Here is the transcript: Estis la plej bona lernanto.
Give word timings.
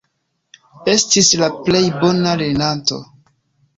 Estis 0.93 1.29
la 1.43 1.51
plej 1.69 1.83
bona 2.01 2.33
lernanto. 2.43 2.99